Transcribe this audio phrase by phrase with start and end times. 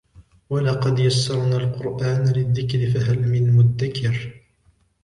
[0.49, 4.41] وَلَقَدْ يَسَّرْنَا الْقُرْآنَ لِلذِّكْرِ فَهَلْ مِنْ مُدَّكِرٍ